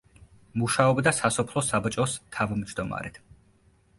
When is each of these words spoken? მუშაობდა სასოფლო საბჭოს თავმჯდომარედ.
მუშაობდა 0.61 1.11
სასოფლო 1.17 1.63
საბჭოს 1.67 2.17
თავმჯდომარედ. 2.37 3.21